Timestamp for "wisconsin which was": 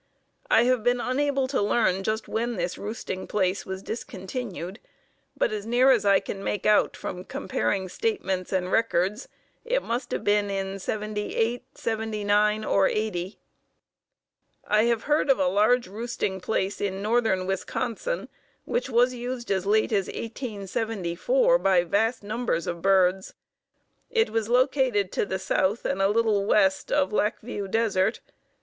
17.45-19.13